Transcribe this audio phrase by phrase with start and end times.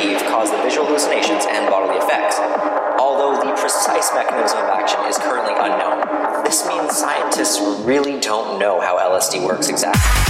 [0.00, 2.38] cause the visual hallucinations and bodily effects,
[2.98, 6.42] although the precise mechanism of action is currently unknown.
[6.44, 10.29] This means scientists really don't know how LSD works exactly.